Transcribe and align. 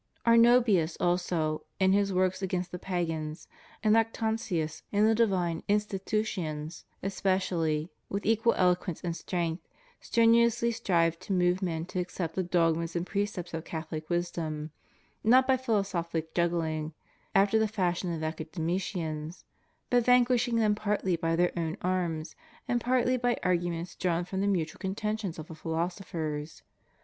^ 0.19 0.27
Arnobius 0.27 0.97
also, 0.99 1.61
in 1.79 1.93
his 1.93 2.11
works 2.11 2.41
against 2.41 2.71
the 2.71 2.79
pagans, 2.79 3.47
and 3.83 3.93
Lactantius 3.93 4.81
in 4.91 5.05
the 5.05 5.13
divine 5.13 5.61
Institutions 5.67 6.85
especially, 7.03 7.91
with 8.09 8.25
equal 8.25 8.55
eloquence 8.55 9.03
and 9.03 9.15
strength 9.15 9.61
strenuously 9.99 10.71
strive 10.71 11.19
to 11.19 11.33
move 11.33 11.61
men 11.61 11.85
to 11.85 11.99
accept 11.99 12.33
the 12.33 12.41
dogmas 12.41 12.95
and 12.95 13.05
precepts 13.05 13.53
of 13.53 13.63
Catholic 13.63 14.09
wisdom, 14.09 14.71
not 15.23 15.45
by 15.47 15.55
philosophic 15.55 16.33
juggling, 16.33 16.93
after 17.35 17.59
the 17.59 17.67
fashion 17.67 18.11
of 18.11 18.21
the 18.21 18.25
academicians,* 18.25 19.43
but 19.91 20.03
vanquishing 20.03 20.55
them 20.55 20.73
partly 20.73 21.15
by 21.15 21.35
their 21.35 21.51
own 21.55 21.77
arms, 21.83 22.35
and 22.67 22.81
partly 22.81 23.17
by 23.17 23.37
arguments 23.43 23.93
drawn 23.95 24.25
from 24.25 24.41
the 24.41 24.47
mutual 24.47 24.79
contentions 24.79 25.37
of 25.37 25.47
the 25.47 25.53
philosophers. 25.53 26.63